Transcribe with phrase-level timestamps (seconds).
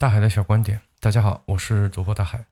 [0.00, 2.42] 大海的小观点，大家好，我是主播大海。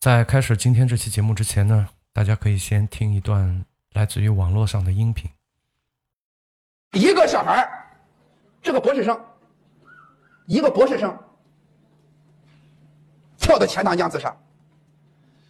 [0.00, 3.62] 在开始今天这期节目之前呢，大家可以先听一段
[3.92, 5.30] 来自于网络上的音频。
[6.92, 7.68] 一个小孩
[8.62, 9.20] 这个博士生，
[10.46, 11.14] 一个博士生
[13.36, 14.34] 跳到钱塘江自杀，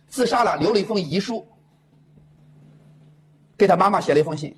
[0.08, 1.46] 自杀了，留了一封遗书，
[3.56, 4.52] 给他妈妈写了一封信，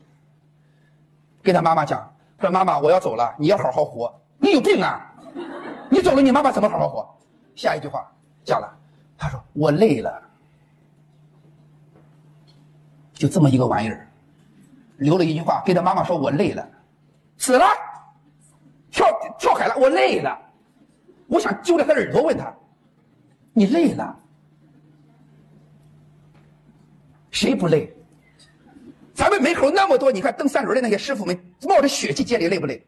[1.43, 5.13] 给他妈妈讲说：“妈妈，我要走了，你要好好活，你有病啊！”
[5.91, 7.17] 你走了，你妈妈怎么好好活？
[7.55, 8.07] 下一句话
[8.45, 8.71] 讲了，
[9.17, 10.23] 他说我累了，
[13.15, 14.07] 就这么一个玩意儿，
[14.99, 16.69] 留了一句话给他妈妈说：“我累了，
[17.39, 17.65] 死了，
[18.91, 19.07] 跳
[19.39, 20.39] 跳海了，我累了。”
[21.29, 22.55] 我想揪着他耳朵问他
[23.53, 24.17] ：“你累了？
[27.31, 27.95] 谁不累？
[29.15, 32.87] 咱们门口那么多，你看蹬三轮的那些师傅们，冒着血去接你，累不累？”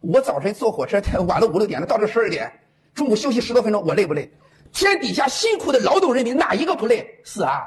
[0.00, 2.52] 我早晨坐火车 太晚了五六点了，到这十二点，
[2.94, 4.30] 中午休息十多分钟，我累不累？
[4.72, 7.06] 天底下辛苦的劳动人民哪一个不累？
[7.24, 7.62] 是啊，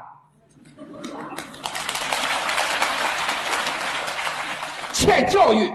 [4.92, 5.70] 欠教育。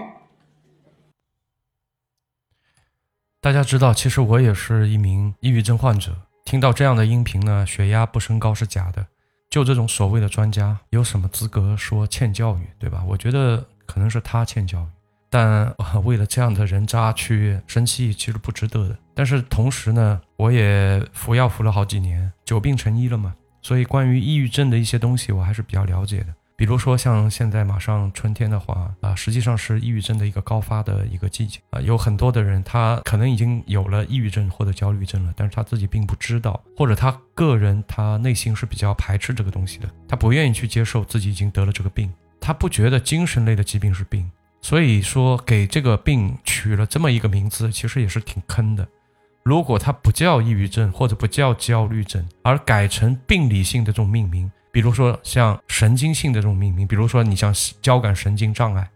[3.40, 6.14] 大家知道，其实我也是一名抑郁症患者。
[6.44, 9.06] 听到这样的音频呢，血压不升高是假的。
[9.48, 13.02] 就这种所谓的专家，有什么资格说欠教育，对吧？
[13.08, 14.86] 我觉得可能是他欠教育。
[15.30, 15.72] 但
[16.04, 18.98] 为了这样的人渣去生气，其实不值得的。
[19.14, 26.34] 但是同时呢，我也服药服了好几年，久病成医了嘛，所以关于抑郁症的一些东西，我还是比较了解的。
[26.56, 44.30] 比如说像现在马上春天的话啊，实际上是抑郁症的一个高发的一个季节啊，有很多的人他可能已经有了抑郁症或者焦虑症了，但是他自己并不知道，或者他个人他内心是比较排斥这个东西的，他不愿意去接受自己已经得了这个病，他不觉得精神类的疾病是病。
[44.62, 48.86] 所以说，给这个病取了这么一个名字，其实也是挺坑的。
[49.42, 58.88] 如果它不叫抑郁症，或者不叫焦虑症，而改成病理性的这种命名，比如说像神经性的这种命名，比如说你像交感神经障碍，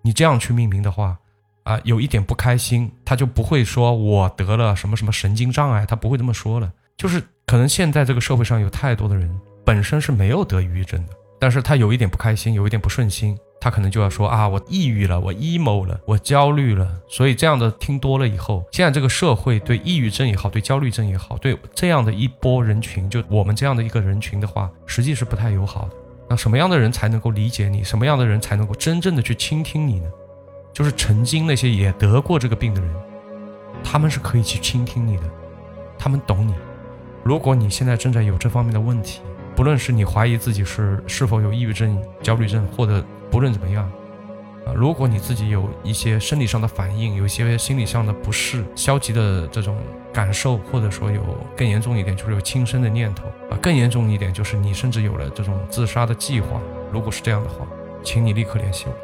[0.00, 1.18] 你这样去命名的话，
[1.64, 6.72] 啊，有一点不开心，他就不会说我得了什么什么神经障碍，他不会这么说了。
[6.96, 9.30] 就是可能现在这个社会上有太多的人
[9.66, 13.38] 本身是没有得抑郁症的，但是他有一点不开心，有一点不顺心。
[13.60, 16.90] 他可能就要说啊，我抑郁了，我 emo 了，我焦虑了。
[17.06, 25.90] 所以这样的听多了以后，现在这个社会对抑郁症也好，对焦虑症也好，对这样的一波人群，就我们这样的一个人群的话，实际是不太友好的。
[26.28, 27.84] 那什么样的人才能够理解你？
[27.84, 30.08] 什么样的人才能够真正的去倾听你呢？
[30.72, 32.90] 就是曾经那些也得过这个病的人，
[33.84, 35.24] 他们是可以去倾听你的，
[35.98, 36.54] 他们懂你。
[37.22, 39.20] 如果你现在正在有这方面的问题，
[39.54, 43.84] 不论是你怀疑自己是是否有抑郁症、焦虑症，或者不论怎么样，
[44.66, 49.76] 啊，如果你自己有一些生理上的反应，有一些心理上的不适、消极的这种
[50.12, 51.22] 感受，或者说有
[51.56, 56.60] 更严重一点就是有轻生的念头啊，更严重一点就是你甚至有了这种自杀的计划。
[56.90, 57.66] 如果是这样的话，
[58.02, 58.94] 请你立刻联系我。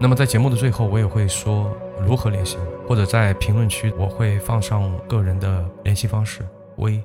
[0.00, 1.70] 那么在节目的最后，我也会说
[2.00, 6.40] 如何联系我，或者在评论区我会放上个人的联系方式，
[6.76, 7.02] 微，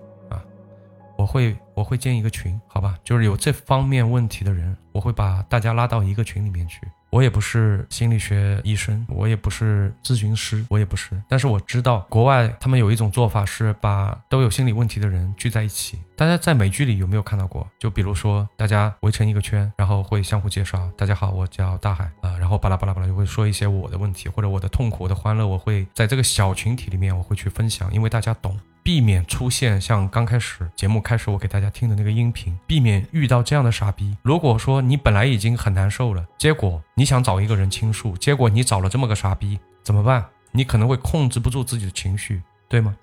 [1.20, 1.56] 我会。
[1.80, 6.82] 我会建一个群，好吧，就是有这方面问题的人，我会把大家拉到一个群里面去。
[7.10, 11.12] 我也不是心理学医生，我也不是咨询师，我也不是。
[11.30, 15.98] 但是我知道国外他们有一种做法是把都有心理问题的人聚在一起。
[16.18, 17.66] 大家在美剧里有没有看到过？
[17.80, 20.92] 就比如说大家围成一个圈，然后会相互介绍。
[20.98, 28.60] 大家好，我叫大海啊，然后巴拉巴拉巴拉就会说一些我的问题或者我的痛苦、我的欢乐，我会在这个小群体里面我会去分享，因为大家懂。
[28.84, 34.18] 避免出现像刚开始节目开始我给大家听的那个音频，避免遇到这样的傻逼。
[34.24, 40.26] 如果说你本来已经很难受了，结果你想找一个人倾诉，结果你找了这么个傻逼，怎么办？
[40.52, 42.96] 你可能会控制不住自己的情绪，对吗？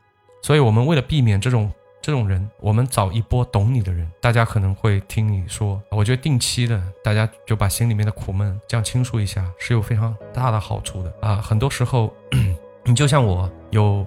[0.43, 1.71] 所以，我们为了避免这种
[2.03, 4.11] 这种人，我们找一波懂你的人。
[4.21, 11.37] 大家可能会听你说，我觉得定期的，大家就把心里面的苦闷这样倾诉一下，是有非常大的好处的啊。
[11.37, 12.13] 很多时候，
[12.85, 14.07] 你就像我有。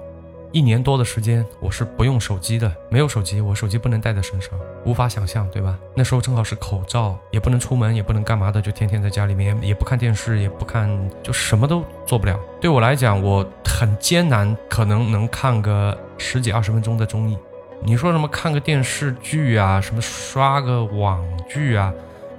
[0.52, 4.52] 一年多的时间，我是不用手机的，没有手机，我手机不能带在身上，
[4.84, 5.78] 无法想象，对吧？
[5.96, 10.90] 那时候正好是口罩，也不能出门，也不能干嘛的，就天天在家里面，也不看电视，也不看，
[11.22, 12.40] 就什么都做不了。
[12.60, 17.38] 对我来讲，我很艰难，可能能看个十几二十分钟的综艺。
[17.84, 21.94] 你说什么看个电视剧啊，什么刷个网剧啊，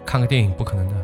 [0.04, 0.94] 看个电影，不可能的。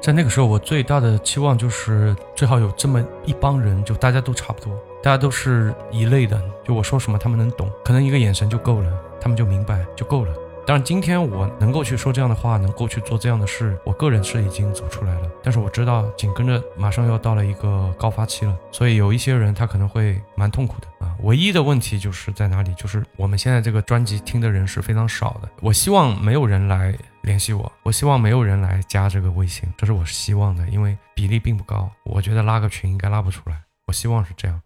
[0.00, 4.72] 在那个时候，我最大的期望就是最好有这么一帮人，就大家都差不多。
[5.02, 10.34] 大家都是一类的，就我说什么他们能懂，可能一个眼神就够了，他们就明白就够了。
[10.66, 15.30] 当然，今天我能够去说这样的话，能够去做这样的事，我个人是已经走出来了。
[15.40, 21.14] 但是我知道，紧跟着马上要到了一个高发期了，所以有一些人他可能会蛮痛苦的啊。
[21.20, 22.74] 唯一的问题就是在哪里？
[22.74, 25.48] 就是我们现在这个专辑听的人是非常少的。
[25.60, 31.88] 我希望没有人来联系我，我希望没有人来加这个微信，这是我希望的，因为比例并不高。
[32.02, 33.56] 我觉得拉个群应该拉不出来，
[33.86, 34.60] 我希望是这样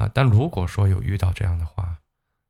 [0.00, 0.10] 啊。
[0.12, 1.96] 但如果说有遇到这样的话，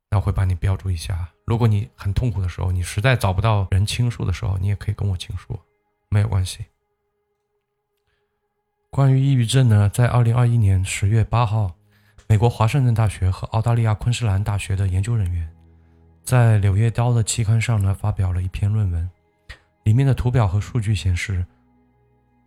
[0.09, 1.29] 那我会把你标注一下。
[1.45, 5.59] 如果你很痛苦的时候，你实在找不到人倾诉的时候，你也可以跟我倾诉，
[6.09, 6.65] 没有关系。
[8.89, 11.75] 关于抑郁症呢，在二零二一年十月八号。
[12.27, 15.53] 美国华盛顿大学和澳大利亚昆士兰大学的研究人员，
[16.23, 19.09] 在《柳叶刀》的期刊上呢发表了一篇论文，
[19.83, 21.45] 里面的图表和数据显示，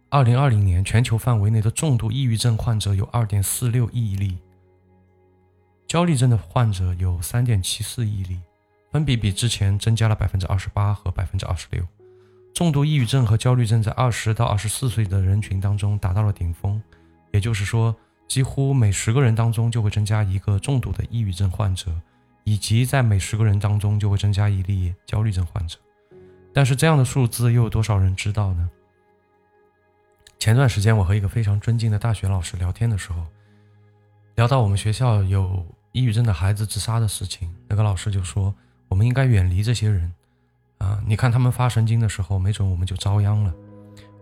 [0.09, 4.39] 二零二零年全球范围内的重度抑郁症患者有二点四六亿例，
[5.87, 8.41] 焦虑症的患者有三点七四亿例，
[8.91, 11.87] 分别比之前增加了百分之二十八和百分之二十六。
[12.55, 16.83] 重度抑郁症和焦虑症在二十到二十四岁的人群当中达到了顶峰，
[17.33, 17.95] 也就是说。
[18.27, 21.93] 几乎每十个人当中就会增加一个重度的抑郁症患者，
[22.45, 25.79] 以及在每十个人当中就会增加一例焦虑症患者。
[26.51, 28.71] 但是这样的数字又有多少人知道呢？
[30.39, 33.27] 前段时间我和一个非常尊敬的大学老师聊天的时候，
[34.37, 38.53] 聊到我们学校有抑郁症的孩子自杀的事情，那个老师就说
[38.89, 40.13] 我们应该远离这些人
[40.79, 41.01] 啊！
[41.07, 43.55] 你看他们发神经的时候，没准我们就遭殃了。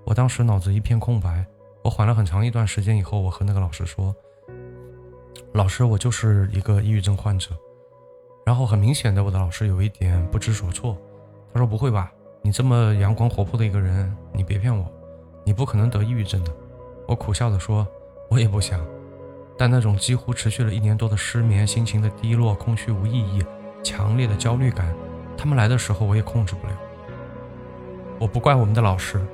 [0.05, 1.45] 我当时脑子一片空白。
[1.83, 4.15] 我缓了很长一段时间以后，我和那个老师说
[5.53, 7.51] ：“老师，我就是一个抑郁症患者。”
[8.47, 10.97] 然后很明显的，我的老师有一点不知所措。
[11.53, 12.13] 他说：“不会吧？
[12.41, 14.87] 你这么阳光活泼的一个人，你别骗我，
[15.45, 16.55] 你不可能得抑郁症的。”
[17.09, 17.85] 我苦笑的说
[18.31, 18.81] ：“我也不想。”
[19.63, 23.41] 但那种几乎持续了一年多的失眠、心情的低落、空虚无意义、
[23.81, 24.93] 强烈的焦虑感，
[25.37, 26.73] 他们来的时候我也控制不了。
[28.19, 29.25] 我不怪我们的老师，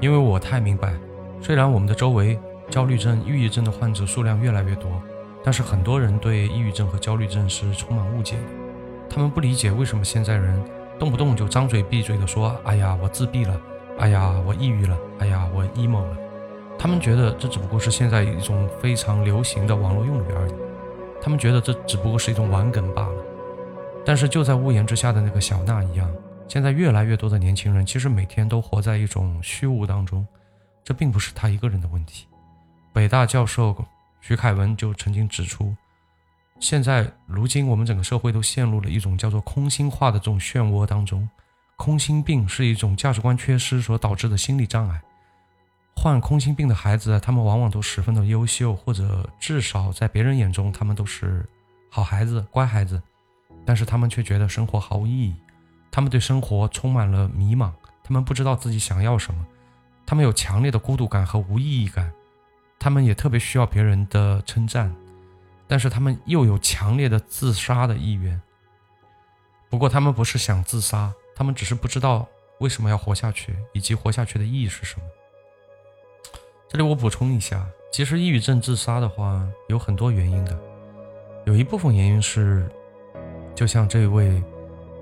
[0.00, 0.94] 因为我太明白。
[1.40, 2.38] 虽然我们的周围
[2.70, 5.02] 焦虑症、抑郁症的患者数量越来越多，
[5.42, 8.42] 但是很多人对抑郁症和焦虑症是充满误解的。
[9.10, 10.62] 他们不理解为什么现在人
[11.00, 13.60] 动不动就张嘴闭嘴的说：“哎呀，我自闭了，
[13.98, 16.16] 哎呀，我抑郁了，哎呀，我 emo 了。”
[16.78, 20.52] 他们觉得这只不过是现在一种非常流行的网络用语而已。
[21.20, 23.24] 他们觉得这只不过是一种玩梗罢了。
[24.06, 26.08] 但是就在屋檐之下的那个小娜一样，
[26.46, 30.26] 现在越来越多的年轻人其实每天都活在一种虚无当中。
[30.84, 32.26] 这并不是他一个人的问题。
[32.94, 33.76] 北大教授
[34.20, 35.74] 徐凯文就曾经指出，
[36.60, 41.28] 现在如今我们整个社会都陷入了一种叫做空心化的这种漩涡当中。
[41.76, 45.00] 空心病是一种价值观缺失所导致的心理障碍。
[46.00, 51.44] 患空心病的孩子，他们往往都十分的优秀，或者至少在别人眼中他们都是
[51.90, 53.02] 好孩子、乖孩子，
[53.66, 55.34] 但是他们却觉得生活毫无意义。
[55.90, 57.72] 他们对生活充满了迷茫，
[58.04, 59.44] 他们不知道自己想要什么。
[60.06, 62.12] 他们有强烈的孤独感和无意义感，
[62.78, 64.94] 他们也特别需要别人的称赞，
[65.66, 68.40] 但是他们又有强烈的自杀的意愿。
[69.68, 72.24] 不过他们不是想自杀，他们只是不知道
[72.60, 75.02] 为什么要活下去，以及活下去的意义是什么。
[76.70, 80.54] 这里我补充一下，其实抑郁症自杀的话有很多原因的，
[81.46, 82.68] 有一部分原因是，
[83.54, 84.42] 就像这位，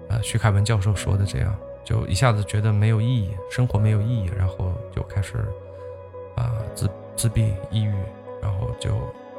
[0.09, 1.53] 呃，徐凯文教授说的这样。
[1.85, 5.39] 就一下子觉得没有意义，生活没有意义，然后就开始
[6.37, 7.95] 啊自自闭、抑郁，
[8.41, 8.91] 然后就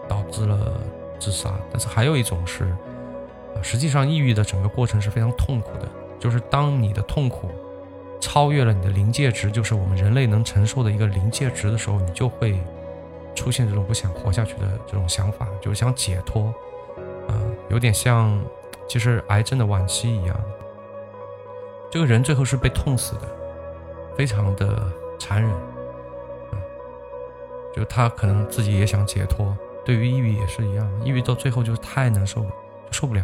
[0.08, 0.80] 导致了
[1.20, 1.54] 自杀。
[1.72, 2.66] 但是还有一种是，
[3.54, 7.52] 啊，实际上抑郁的整个过程是非常痛苦的，就是当你的痛苦
[8.20, 12.60] 超越了你的临界值，就是我们人类能承受的一个临界值的时候，你就会
[13.36, 16.54] 出现这种不想活下去的这种想法，就是想解脱，
[17.28, 17.34] 啊，
[17.70, 18.40] 有点像
[18.88, 20.40] 其实癌症的晚期一样。
[21.90, 23.22] 这个人最后是被痛死的，
[24.16, 25.52] 非常的残忍。
[27.76, 29.56] 就他可能自己也想解脱。
[29.86, 32.50] 对于抑郁也是一样，抑郁到最后就是太难受了，
[32.88, 33.24] 就受不了，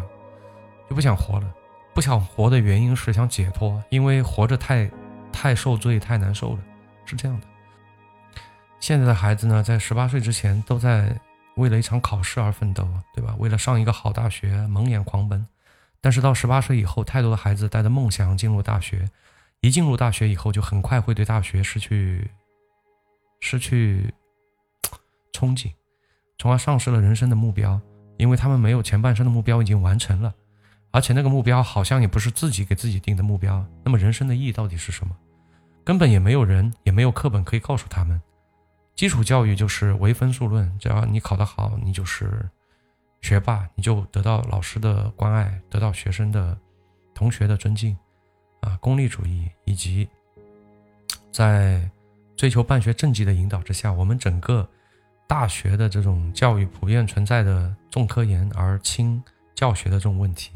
[0.88, 1.54] 就不想活了。
[1.94, 4.90] 不想活的原因是想解脱，因为活着太
[5.32, 6.58] 太受罪、太难受了，
[7.04, 7.46] 是这样的。
[8.80, 11.16] 现在的孩子呢，在十八岁之前都在
[11.54, 13.34] 为了一场考试而奋斗，对吧？
[13.38, 15.46] 为了上一个好大学，蒙眼狂奔。
[16.00, 19.08] 但是到十八岁以后，太多的孩子带着梦想进入大学，
[19.60, 22.28] 一进入大学以后，就很快会对大学失去
[23.40, 24.12] 失去
[25.32, 25.72] 憧憬，
[26.38, 27.80] 从而丧失了人生的目标，
[28.18, 30.34] 因为他们没有前半生的目标已经完成了，
[30.94, 33.66] 而且那个目标好像也不是自己给自己定的目标。
[33.82, 35.16] 那么人生的意义到底是什么？
[35.82, 38.22] 根本也没有人，也没有课本可以告诉他们。
[38.94, 42.48] 基础教育就是唯分数论，只要你考得好，你就是。
[43.20, 46.54] 学霸，你就得到老师的关爱，得到学生的、
[47.14, 47.96] 同学的尊敬，
[48.60, 50.06] 啊，功利主义以及
[51.32, 51.90] 在
[52.36, 54.68] 追求办学政绩的引导之下，我们整个
[55.26, 59.22] 大学的这种教育普遍存在的重科研而轻
[59.54, 60.52] 教学的这种问题，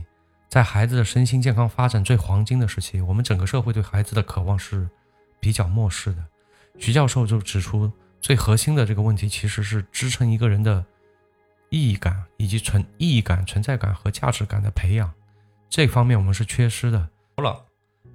[0.49, 4.89] 在孩子的身心健康发展最黄金的时期，我们整个社会对孩子的渴望是
[5.39, 6.25] 比较漠视的。
[6.79, 10.85] 徐教授就指出，最核心的这个问题其实是支撑一个人的
[11.69, 15.13] 意义感以及存意义感、存在感和价值感的培养，
[15.69, 17.09] 这方面我们是缺失的。
[17.37, 17.65] 好了，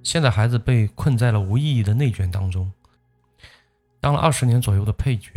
[0.02, 2.72] 现在孩子被困在了无意义的内卷当中，
[4.00, 5.30] 当了二十年左右的配角。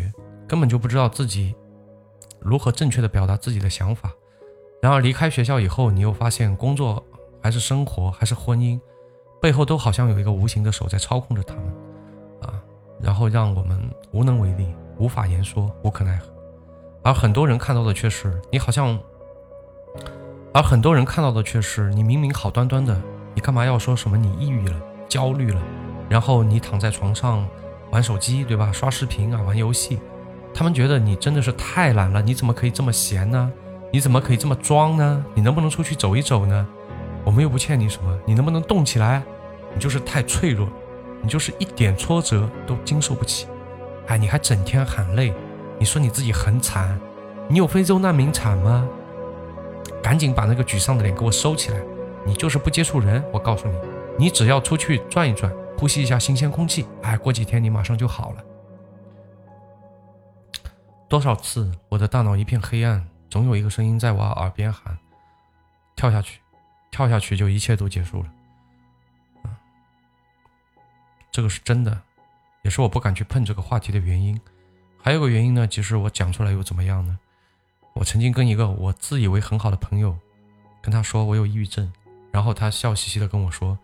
[0.48, 1.54] 根本就不知道自己
[2.40, 4.10] 如何正确的表达自己的想法，
[4.82, 7.04] 然而离开学校以后，你又发现工作
[7.42, 8.80] 还是生活还是婚姻，
[9.42, 11.66] 背后都好像有一个无形的手在操控着他们，
[12.42, 12.62] 啊，
[13.02, 13.80] 然后让我们
[14.12, 14.68] 无能为力，
[14.98, 16.28] 无法言说，无可奈何。
[17.04, 19.00] 而很多人看到的却是你好像，
[20.54, 23.00] 而很多人看到的却是你明明好端端的，
[23.34, 25.62] 你干嘛要说什么你抑郁了、焦虑了，
[26.10, 27.48] 然后你躺在床上
[27.92, 28.72] 玩手机，对吧？
[28.72, 30.00] 刷视频啊，玩游戏。
[30.54, 33.52] 他们觉得你真的是太懒了，你怎么可以这么闲呢？
[33.92, 35.26] 你怎么可以这么装呢？
[35.34, 36.68] 你能不能出去走一走呢？
[37.24, 39.24] 我们又不欠你什么，你能不能动起来？
[39.74, 40.68] 你就是太脆弱，
[41.22, 43.48] 你就是一点挫折都经受不起。
[44.08, 45.34] 哎，你还整天喊累，
[45.78, 47.00] 你说你自己很惨，
[47.48, 48.88] 你有非洲难民惨吗？
[50.02, 51.80] 赶紧把那个沮丧的脸给我收起来。
[52.26, 53.78] 你就是不接触人，我告诉你，
[54.18, 58.44] 你只要出去转一转，呼吸一下新鲜空气，哎，过几天你马上就好了。
[61.10, 64.98] 多少次，我的大脑一片黑暗，总有一个声音在我耳边喊
[65.96, 66.40] ：“跳下去，
[66.92, 68.34] 跳下去，就一切都结束了。”
[71.32, 72.02] 这个是真的，
[72.64, 74.40] 也是我不敢去碰这个话题的原因。
[74.98, 77.20] 还有个原因呢，其实我讲出来又怎么样呢？
[77.94, 80.18] 我曾经跟一个我自以为很好的朋友，
[80.82, 81.92] 跟他说我有抑郁症，
[82.32, 83.78] 然后他笑嘻嘻的跟我说：“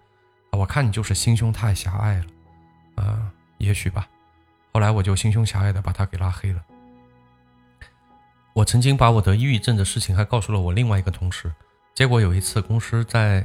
[0.52, 2.26] 我看你就是心胸太狭隘了。”
[3.04, 4.08] 啊，也许吧。
[4.74, 6.64] 后来我就心胸狭隘的把他给拉黑了。
[8.54, 11.52] 我曾经把我得抑郁症的事情还告诉了我另外一个同事，
[11.96, 13.44] 结果有一次公司在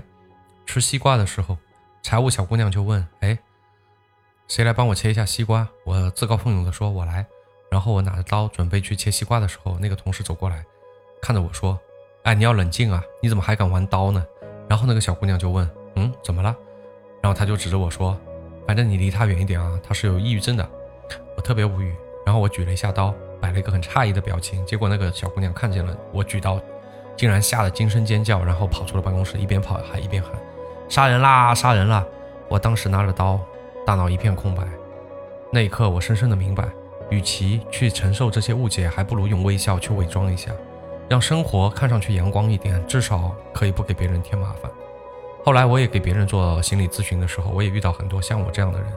[0.67, 1.57] 吃西瓜的时候，
[2.03, 3.39] 财务小姑娘就问：“哎，
[4.49, 7.25] 谁来帮我切一下西瓜？”我自告奋勇的说：“我来。”
[7.73, 10.63] 然后我拿着刀准备去切西瓜的时候，那个同事走过来，
[11.23, 11.81] 看着我说
[12.25, 14.23] ：“哎，你要冷静啊，你怎么还敢玩刀呢？”
[14.69, 16.55] 然后那个小姑娘就问：“嗯，怎么了？”
[17.23, 18.15] 然后他就指着我说
[18.69, 20.71] ：“反正你离他远一点啊，他是有抑郁症的。”
[21.35, 21.95] 我特别无语，
[22.27, 23.15] 然后我举了一下刀。
[23.41, 26.61] 摆了一个很诧异的表情，结果那个小姑娘看见了我举刀，
[27.17, 30.33] 竟然吓得惊声尖叫，然后跑出了办公室，一边跑还一边喊
[30.89, 32.05] ：“杀人啦，杀人啦！”
[32.49, 33.41] 我当时拿着刀，
[33.85, 34.63] 大脑一片空白。
[35.53, 36.69] 那一刻，我深深的明白，
[37.11, 40.53] 与其去承受这些误解，还不如用微笑去伪装一下，
[41.09, 44.71] 让生活看上去阳光一点，至少可以不给别人添麻烦。
[45.45, 48.89] 后来，我也给别人做心理咨询的时候，我也遇到很多像我这样的人，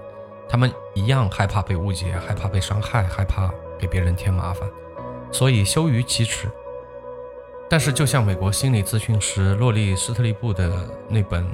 [0.49, 3.49] 他们一样害怕被误解，害怕被伤害，害怕。
[3.81, 4.69] 给别人添麻烦，
[5.31, 6.47] 所以羞于启齿。
[7.67, 11.43] 但是，就像美国心理咨询师洛丽·斯特利布的那本《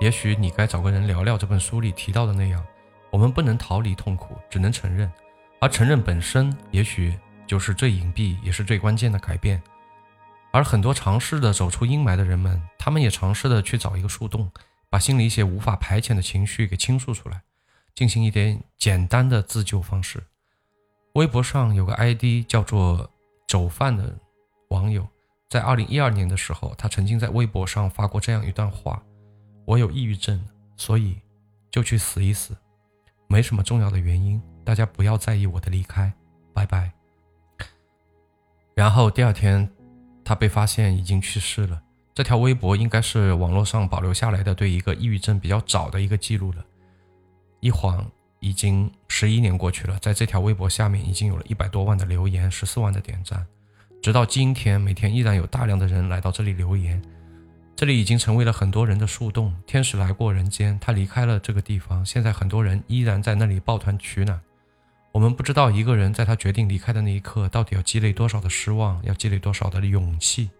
[0.00, 2.64] 也许你该找个人聊聊》这本书里提到的那样，
[3.10, 5.12] 我们不能逃离痛苦，只能承认。
[5.60, 9.60] 而承认本身，也许就是最隐蔽也是最关键的改变。
[10.52, 14.50] 而很多尝试的走出阴霾的人们，他们也尝试的去找一个树洞，
[14.88, 17.42] 把心里一些无法排遣的情绪给倾诉出来，
[17.94, 20.22] 进行一点简单的自救方式。
[21.16, 23.10] 微博上有个 ID 叫做
[23.48, 24.14] “走饭”的
[24.68, 25.08] 网友，
[25.48, 29.02] 在二零一二年的时候，他曾经在微博上发过这样一段话
[29.64, 30.38] ：“我有抑郁症，
[30.76, 31.16] 所以
[31.70, 32.54] 就去死一死，
[33.28, 36.12] 没什么重要的原因，大家不要在意我的离开，
[36.52, 36.92] 拜拜。”
[38.76, 39.66] 然后第二天，
[40.22, 41.82] 他被发现已经去世了。
[42.14, 46.62] 这条微博应该是网络上保留下来的对一个抑郁症比较早的一个记录了。
[47.60, 48.06] 一晃。
[48.40, 53.46] 已经十一年过去了，在这条微博下面已经有了一百多万的留言，十四万的点赞。
[54.02, 57.02] 直到今天，每天依然有大量的人来到这里留言。
[57.74, 59.54] 这里已经成为了很多人的树洞。
[59.66, 64.40] 天使来过人间，他离开了这个地方，现在很多人依然在那里抱团取暖。
[65.12, 70.50] 我们不知道一个人在他决定离开的那一刻，到底要积累多少的失望，要积累多少的勇气。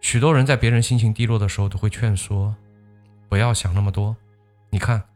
[0.00, 2.54] 许多人在别人心情低落的时候，都会劝说
[3.28, 4.16] ：“不要想那么多。”
[4.70, 5.09] 你看。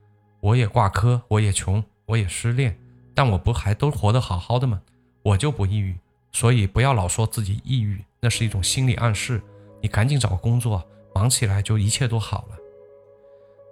[0.45, 2.79] 我也挂科，我也穷，我也失恋，
[3.15, 4.79] 但我不还都活得好好的吗？
[5.23, 5.97] 我就不抑郁，
[6.33, 9.41] 所以不要老说自己抑郁，那是一种心理暗示。
[9.81, 10.85] 你赶紧找个工作，
[11.15, 12.59] 忙起来就一切都好了。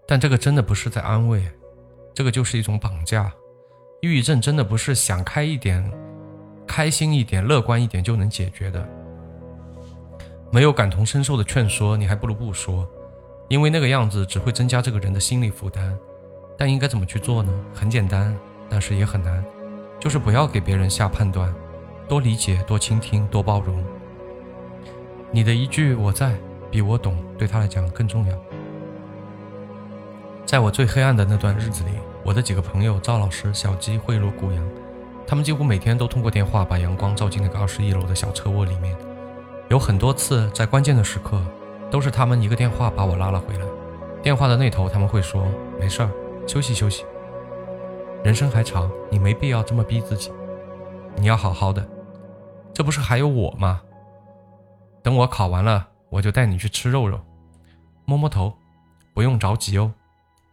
[0.09, 1.47] 但这个真的不是在安慰，
[2.15, 3.31] 这个就是一种绑架。
[4.01, 5.93] 抑郁症真的不是想开一点、
[6.67, 8.89] 开心一点、乐观一点就能解决的。
[10.51, 12.89] 没有感同身受的劝说，你还不如不说，
[13.51, 15.95] 因为那个样子只会增加这个人的心理负担。
[16.57, 17.53] 但应该怎么去做呢？
[17.75, 18.37] 很简单，
[18.69, 19.45] 但是也很难，
[19.99, 21.53] 就是不要给别人下判断，
[22.09, 23.83] 多理解，多倾听，多包容。
[25.31, 26.35] 你的一句“我在”，
[26.71, 28.39] 比我懂，对他来讲更重要。
[30.45, 31.91] 在我最黑暗的那段日子里，
[32.23, 34.63] 我的几个朋友赵老师、小鸡、贿赂、古阳，
[35.27, 38.95] 他们几乎每天都通过电话把阳光照进那个二十一楼的小车窝里面。
[39.69, 41.43] 有很多次在关键的时刻，
[41.91, 43.65] 都是他们一个电话把我拉了回来。
[44.23, 45.47] 电话的那头，他们会说
[45.81, 46.11] ：“没事儿，
[46.47, 47.05] 休息休息。
[48.25, 50.33] 人生还长，你没必要这么逼自己。
[51.17, 51.87] 你要好好的，
[52.73, 53.83] 这不是还有我吗？
[55.03, 57.21] 等我考完了，我就带你去吃肉肉。
[58.05, 58.57] 摸摸头，
[59.13, 59.93] 不用着急哦。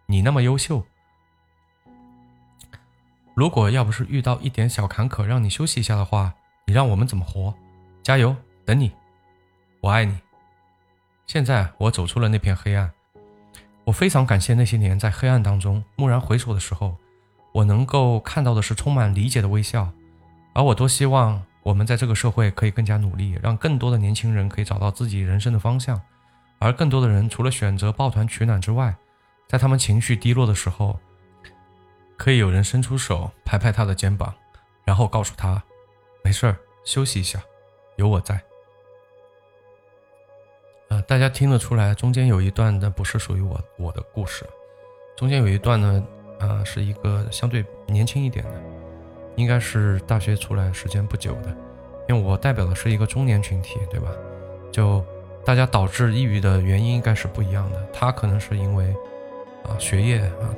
[0.07, 0.83] 你那么优秀，
[3.35, 6.33] 如果要不是遇到一点小坎坷，让你休息一下的话，
[6.65, 7.53] 你让我们怎么活？
[8.01, 8.91] 加油，等你，
[9.81, 10.17] 我爱你。
[11.27, 12.91] 现在我走出了那片黑暗。”
[13.89, 16.95] 我非常感谢那些年在黑暗当中蓦然回首的时候，
[17.51, 19.91] 我能够看到的是充满理解的微笑。
[20.53, 25.99] 而我多希望我们在这个社会可以更加努力，让更多的年轻人可以找到自己人生的方向。
[26.59, 28.95] 而更多的人除了选择抱团取暖之外，
[29.47, 30.99] 在他们情绪低落的时候，
[32.15, 34.31] 可以有人伸出手拍拍他的肩膀，
[34.85, 35.63] 然后告诉他
[36.23, 36.55] ：“没事儿，
[36.85, 37.41] 休息一下，
[37.97, 38.39] 有我在。”
[40.89, 44.43] 呃，大家听得出来，中间有一段的不是属于我我的故事，
[45.15, 46.03] 中间有一段呢，
[46.39, 48.51] 呃，是一个相对年轻一点的，
[49.35, 51.55] 应该是大学出来时间不久的，
[52.07, 54.09] 因为我代表的是一个中年群体，对吧？
[54.71, 55.05] 就
[55.45, 58.91] 大家导致抑郁的原因应该是不一样的，他可能是因为
[59.63, 60.49] 啊学业啊，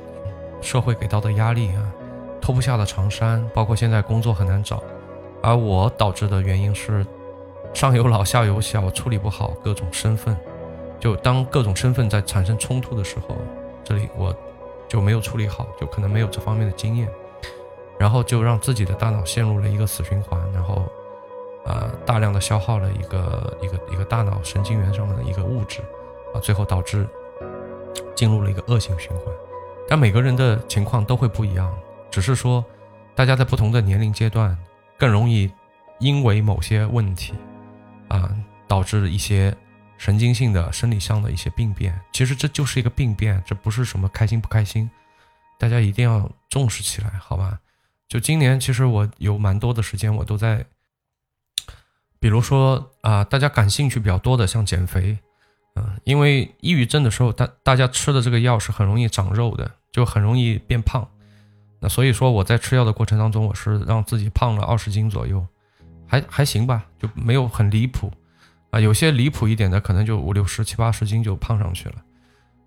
[0.62, 1.92] 社会给到的压力啊，
[2.40, 4.82] 脱不下的长衫，包括现在工作很难找，
[5.42, 7.06] 而我导致的原因是。
[7.74, 10.36] 上有老下有小，处理不好各种身份，
[11.00, 13.36] 就当各种身份在产生冲突的时候，
[13.82, 14.34] 这里我
[14.88, 17.08] 就没有处理好，就可能没有这方面的经验，
[17.98, 20.84] 然后就让自己的大脑陷入了一个死循环，然后
[21.64, 25.80] 呃大量的消耗了一个一个一个大脑神经元上的一个物质，
[26.34, 27.08] 啊，最后导致
[28.14, 29.26] 进入了一个恶性循环。
[29.88, 31.74] 但每个人的情况都会不一样，
[32.10, 32.64] 只是说
[33.14, 34.56] 大家在不同的年龄阶段
[34.96, 35.50] 更容易
[35.98, 37.34] 因为某些问题。
[38.12, 38.30] 啊，
[38.68, 39.56] 导致一些
[39.96, 44.90] 神经性的生理上的一些病变，其实这就是一个病变，这不是什么开心不开心，
[45.58, 47.58] 大家一定要重视起来，好吧？
[48.06, 50.66] 就今年，其实我有蛮多的时间，我都在，
[52.20, 55.18] 比如说啊，大家感兴趣比较多的，像减肥，
[55.76, 61.08] 嗯，因为抑郁症的时候，大大家吃的这个药是很容易长肉的，就很容易变胖，
[61.80, 65.46] 那所以说我在吃药的过程当中，我是让自己胖了二十斤左右。
[66.12, 68.12] 还还行吧，就没有很离谱，
[68.68, 71.94] 啊，有些离谱一点的，可能就五六十、七八十斤就胖上去了，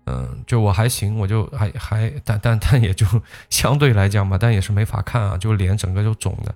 [0.06, 3.06] 嗯，就我还行，我就还还，但但但也就
[3.48, 6.52] 相对来讲吧，但也是没法看啊，就脸整个就肿的，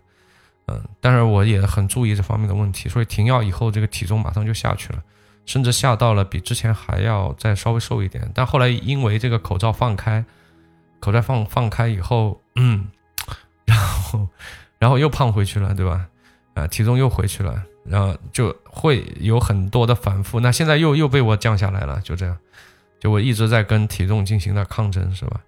[0.67, 5.01] 嗯，但是我也很注意这方面的问题，所以停药以后，这个体重马上就下去了，
[5.47, 10.25] 甚至下到了比之前还要再稍微瘦一点，但后来因为这个口罩放开，
[10.99, 12.89] 口罩放放开以后，嗯，
[13.65, 14.29] 然后
[14.81, 16.09] 然后又胖回去了，对吧？
[16.61, 20.41] 啊，体重又回去了，然后就会有很多的反复。
[20.41, 22.37] 那现在又又被我降下来了，就这样，
[22.99, 25.41] 就我一直在跟体重进行的抗争，是吧？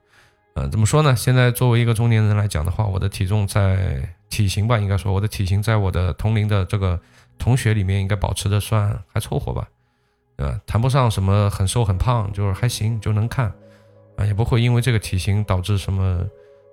[0.55, 1.15] 呃，怎么说呢？
[1.15, 6.99] 现在作为一个中年人来讲的话，我的体重在体型吧，应该说我的体型在我的同龄的这个
[7.39, 9.69] 同学里面应该保持的算还凑合吧，
[10.37, 13.53] 呃，谈不上什么很瘦很胖，就是还行，就能看，
[14.17, 16.25] 啊，也不会因为这个体型导致什么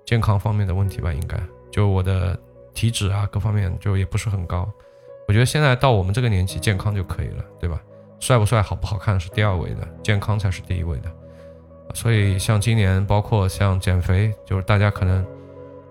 [0.06, 1.38] 健康方面的问题吧，应该
[1.70, 2.38] 就我的。
[2.74, 4.68] 体脂啊，各方面就也不是很高。
[5.28, 7.80] 我觉得现在到我们这个年纪，健康就可以了，对吧？
[8.18, 11.10] 帅不帅、好不好看是第二位的，健康才是第一位的。
[11.94, 15.24] 所以像今年，包括像减肥，就是大家可能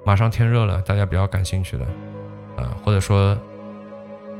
[0.05, 1.85] 马上天热了，大家比较感兴趣的，
[2.55, 3.37] 啊，或者说，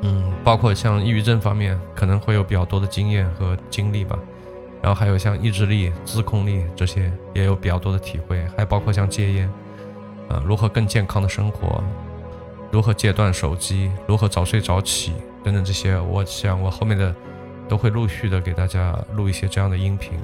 [0.02, 4.20] 嗯，包括像抑郁症方面，可能会有比较多的经验和经历吧。
[4.82, 8.46] 然后还有像意志力、自控力这些，也有比较多的体会。
[8.56, 9.52] 还包括像戒烟，
[10.30, 11.84] 啊，如何更健康的生活。
[12.72, 13.92] 如何戒断手机？
[14.08, 15.14] 如何早睡早起？
[15.44, 17.16] 等等这些，我想我后面的
[17.68, 20.20] 都会陆续的给大家录一些这样的音频。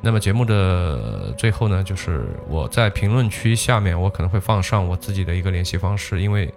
[0.00, 6.52] 那么节目的最后呢，就是我在评论区下面，我可能会放上我自己的一个联系方式，因为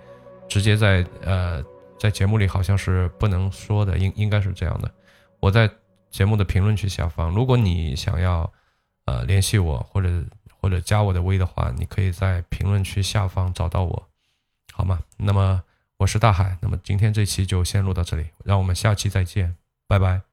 [0.49, 1.63] 直接在呃
[1.97, 4.91] 在节目里好像是不能说的，应应该是这样的。
[5.39, 5.69] 我在
[6.11, 8.51] 节目的评论区下方，如果你想要
[9.05, 10.09] 呃联系我或者
[10.59, 14.06] 或者加我的微的话，你可以在评论区下方找到我。
[14.77, 14.99] 好吗？
[15.17, 15.63] 那么
[15.97, 19.55] 我是大海，那么今天这期就先录到这里，让我们下期再见，
[19.87, 20.26] 拜拜。